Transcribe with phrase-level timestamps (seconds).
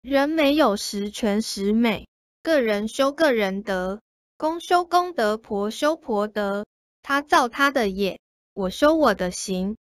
[0.00, 2.06] 人没有十全十美
[2.42, 4.00] 个人修个人德
[4.36, 6.64] 公修公德婆修婆德。
[7.02, 8.20] 他造他的业
[8.52, 9.76] 我修我的行